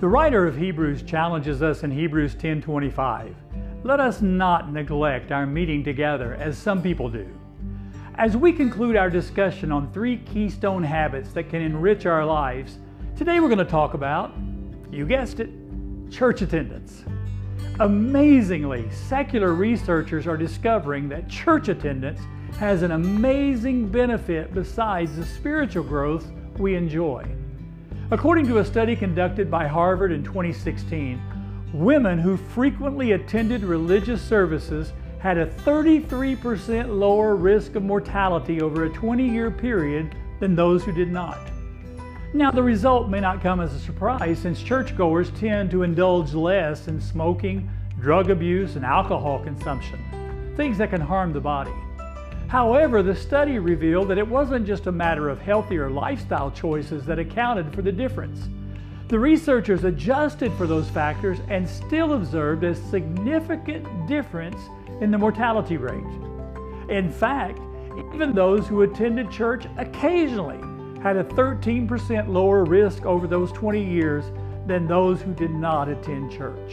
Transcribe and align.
The 0.00 0.06
writer 0.06 0.46
of 0.46 0.56
Hebrews 0.56 1.02
challenges 1.02 1.60
us 1.60 1.82
in 1.82 1.90
Hebrews 1.90 2.36
10:25. 2.36 3.34
Let 3.82 3.98
us 3.98 4.22
not 4.22 4.72
neglect 4.72 5.32
our 5.32 5.44
meeting 5.44 5.82
together 5.82 6.36
as 6.38 6.56
some 6.56 6.80
people 6.82 7.08
do. 7.08 7.26
As 8.14 8.36
we 8.36 8.52
conclude 8.52 8.94
our 8.94 9.10
discussion 9.10 9.72
on 9.72 9.90
three 9.90 10.18
keystone 10.18 10.84
habits 10.84 11.32
that 11.32 11.48
can 11.48 11.62
enrich 11.62 12.06
our 12.06 12.24
lives, 12.24 12.78
today 13.16 13.40
we're 13.40 13.48
going 13.48 13.58
to 13.58 13.64
talk 13.64 13.94
about, 13.94 14.34
you 14.92 15.04
guessed 15.04 15.40
it, 15.40 15.50
church 16.12 16.42
attendance. 16.42 17.04
Amazingly, 17.80 18.88
secular 18.90 19.52
researchers 19.52 20.28
are 20.28 20.36
discovering 20.36 21.08
that 21.08 21.28
church 21.28 21.68
attendance 21.68 22.20
has 22.60 22.82
an 22.82 22.92
amazing 22.92 23.88
benefit 23.88 24.54
besides 24.54 25.16
the 25.16 25.24
spiritual 25.24 25.82
growth 25.82 26.30
we 26.56 26.76
enjoy. 26.76 27.24
According 28.10 28.46
to 28.46 28.56
a 28.56 28.64
study 28.64 28.96
conducted 28.96 29.50
by 29.50 29.66
Harvard 29.66 30.12
in 30.12 30.24
2016, 30.24 31.20
women 31.74 32.18
who 32.18 32.38
frequently 32.38 33.12
attended 33.12 33.62
religious 33.62 34.22
services 34.22 34.94
had 35.18 35.36
a 35.36 35.46
33% 35.46 36.88
lower 36.98 37.36
risk 37.36 37.74
of 37.74 37.82
mortality 37.82 38.62
over 38.62 38.84
a 38.84 38.90
20 38.90 39.28
year 39.28 39.50
period 39.50 40.14
than 40.40 40.56
those 40.56 40.84
who 40.84 40.92
did 40.92 41.12
not. 41.12 41.38
Now, 42.32 42.50
the 42.50 42.62
result 42.62 43.10
may 43.10 43.20
not 43.20 43.42
come 43.42 43.60
as 43.60 43.74
a 43.74 43.78
surprise 43.78 44.38
since 44.38 44.62
churchgoers 44.62 45.30
tend 45.32 45.70
to 45.72 45.82
indulge 45.82 46.32
less 46.32 46.88
in 46.88 47.02
smoking, 47.02 47.68
drug 48.00 48.30
abuse, 48.30 48.76
and 48.76 48.86
alcohol 48.86 49.38
consumption, 49.44 49.98
things 50.56 50.78
that 50.78 50.88
can 50.88 51.02
harm 51.02 51.34
the 51.34 51.40
body. 51.40 51.72
However, 52.48 53.02
the 53.02 53.14
study 53.14 53.58
revealed 53.58 54.08
that 54.08 54.16
it 54.16 54.26
wasn't 54.26 54.66
just 54.66 54.86
a 54.86 54.92
matter 54.92 55.28
of 55.28 55.38
healthier 55.38 55.90
lifestyle 55.90 56.50
choices 56.50 57.04
that 57.04 57.18
accounted 57.18 57.74
for 57.74 57.82
the 57.82 57.92
difference. 57.92 58.48
The 59.08 59.18
researchers 59.18 59.84
adjusted 59.84 60.52
for 60.54 60.66
those 60.66 60.88
factors 60.88 61.38
and 61.48 61.68
still 61.68 62.14
observed 62.14 62.64
a 62.64 62.74
significant 62.74 64.06
difference 64.06 64.60
in 65.02 65.10
the 65.10 65.18
mortality 65.18 65.76
rate. 65.76 66.04
In 66.88 67.12
fact, 67.12 67.60
even 68.14 68.34
those 68.34 68.66
who 68.66 68.82
attended 68.82 69.30
church 69.30 69.66
occasionally 69.76 70.58
had 71.02 71.16
a 71.16 71.24
13% 71.24 72.28
lower 72.28 72.64
risk 72.64 73.04
over 73.04 73.26
those 73.26 73.52
20 73.52 73.82
years 73.82 74.24
than 74.66 74.86
those 74.86 75.20
who 75.20 75.34
did 75.34 75.50
not 75.50 75.88
attend 75.88 76.32
church. 76.32 76.72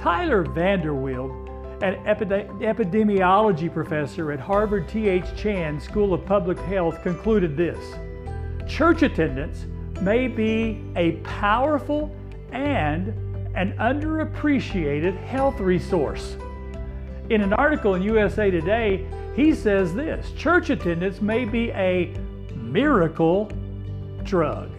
Tyler 0.00 0.44
VanderWeele, 0.44 1.55
an 1.82 1.96
epidemiology 2.04 3.72
professor 3.72 4.32
at 4.32 4.40
Harvard 4.40 4.88
T.H. 4.88 5.24
Chan 5.36 5.80
School 5.80 6.14
of 6.14 6.24
Public 6.24 6.58
Health, 6.60 7.02
concluded 7.02 7.56
this 7.56 7.96
Church 8.66 9.02
attendance 9.02 9.66
may 10.00 10.28
be 10.28 10.82
a 10.96 11.12
powerful 11.22 12.14
and 12.52 13.08
an 13.54 13.76
underappreciated 13.78 15.16
health 15.24 15.60
resource. 15.60 16.36
In 17.30 17.40
an 17.40 17.52
article 17.52 17.94
in 17.94 18.02
USA 18.02 18.50
Today, 18.50 19.06
he 19.34 19.54
says 19.54 19.94
this 19.94 20.32
church 20.32 20.70
attendance 20.70 21.20
may 21.20 21.44
be 21.44 21.70
a 21.72 22.14
miracle 22.54 23.50
drug. 24.22 24.70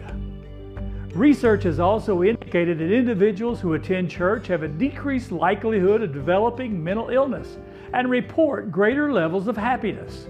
Research 1.14 1.64
has 1.64 1.80
also 1.80 2.22
indicated 2.22 2.78
that 2.78 2.92
individuals 2.92 3.60
who 3.60 3.74
attend 3.74 4.10
church 4.10 4.46
have 4.46 4.62
a 4.62 4.68
decreased 4.68 5.32
likelihood 5.32 6.02
of 6.02 6.12
developing 6.12 6.82
mental 6.82 7.08
illness 7.08 7.56
and 7.92 8.10
report 8.10 8.70
greater 8.70 9.12
levels 9.12 9.48
of 9.48 9.56
happiness. 9.56 10.26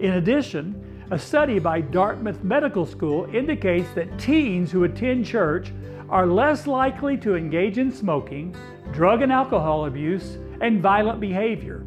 In 0.00 0.14
addition, 0.14 1.04
a 1.10 1.18
study 1.18 1.58
by 1.58 1.80
Dartmouth 1.80 2.42
Medical 2.42 2.84
School 2.84 3.24
indicates 3.34 3.90
that 3.94 4.18
teens 4.18 4.70
who 4.70 4.84
attend 4.84 5.24
church 5.24 5.72
are 6.08 6.26
less 6.26 6.66
likely 6.66 7.16
to 7.18 7.36
engage 7.36 7.78
in 7.78 7.92
smoking, 7.92 8.54
drug 8.92 9.22
and 9.22 9.32
alcohol 9.32 9.86
abuse, 9.86 10.38
and 10.60 10.82
violent 10.82 11.20
behavior 11.20 11.86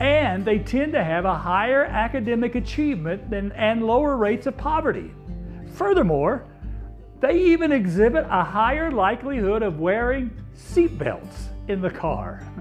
and 0.00 0.44
they 0.44 0.58
tend 0.58 0.92
to 0.92 1.02
have 1.02 1.24
a 1.24 1.34
higher 1.34 1.84
academic 1.84 2.54
achievement 2.54 3.28
than, 3.30 3.50
and 3.52 3.84
lower 3.84 4.16
rates 4.16 4.46
of 4.46 4.56
poverty. 4.56 5.12
Furthermore, 5.74 6.46
they 7.20 7.38
even 7.38 7.72
exhibit 7.72 8.24
a 8.30 8.44
higher 8.44 8.90
likelihood 8.90 9.62
of 9.62 9.80
wearing 9.80 10.30
seatbelts 10.56 11.48
in 11.68 11.80
the 11.80 11.90
car. 11.90 12.42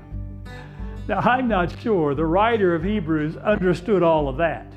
Now, 1.08 1.20
I'm 1.20 1.48
not 1.48 1.72
sure 1.80 2.14
the 2.14 2.26
writer 2.26 2.76
of 2.76 2.84
Hebrews 2.84 3.38
understood 3.38 4.04
all 4.04 4.28
of 4.28 4.36
that, 4.40 4.68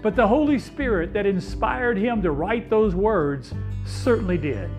but 0.00 0.14
the 0.14 0.28
Holy 0.28 0.60
Spirit 0.60 1.12
that 1.14 1.26
inspired 1.26 1.98
him 1.98 2.22
to 2.22 2.30
write 2.30 2.70
those 2.70 2.94
words 2.94 3.52
certainly 3.84 4.38
did. 4.38 4.70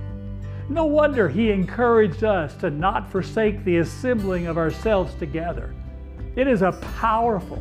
No 0.70 0.86
wonder 0.86 1.28
he 1.28 1.52
encouraged 1.52 2.24
us 2.24 2.56
to 2.62 2.70
not 2.70 3.12
forsake 3.12 3.66
the 3.66 3.80
assembling 3.80 4.48
of 4.48 4.58
ourselves 4.58 5.14
together 5.16 5.76
it 6.38 6.48
is 6.48 6.62
a 6.62 6.72
powerful, 7.00 7.60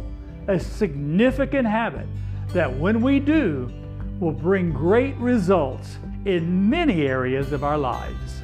a 0.48 0.60
significant 0.60 1.66
habit 1.66 2.06
that 2.48 2.72
when 2.78 3.00
we 3.00 3.18
do, 3.18 3.72
will 4.20 4.32
bring 4.32 4.70
great 4.70 5.16
results 5.16 5.96
in 6.26 6.68
many 6.68 7.06
areas 7.06 7.52
of 7.52 7.62
our 7.62 7.78
lives. 7.78 8.42